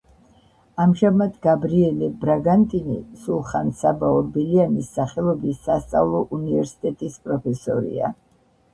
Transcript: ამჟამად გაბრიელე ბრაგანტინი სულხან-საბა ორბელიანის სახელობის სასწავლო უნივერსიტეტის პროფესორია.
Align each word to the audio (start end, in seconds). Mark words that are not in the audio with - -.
ამჟამად 0.85 1.35
გაბრიელე 1.45 2.09
ბრაგანტინი 2.23 2.97
სულხან-საბა 3.27 4.11
ორბელიანის 4.23 4.91
სახელობის 4.99 5.63
სასწავლო 5.71 6.27
უნივერსიტეტის 6.43 7.25
პროფესორია. 7.29 8.17